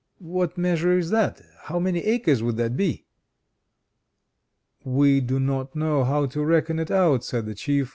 What 0.17 0.57
measure 0.57 0.97
is 0.97 1.11
that? 1.11 1.41
How 1.65 1.77
many 1.77 1.99
acres 1.99 2.41
would 2.41 2.57
that 2.57 2.75
be?" 2.75 3.05
"We 4.83 5.19
do 5.21 5.39
not 5.39 5.75
know 5.75 6.03
how 6.03 6.25
to 6.25 6.43
reckon 6.43 6.79
it 6.79 6.89
out," 6.89 7.23
said 7.23 7.45
the 7.45 7.53
Chief. 7.53 7.89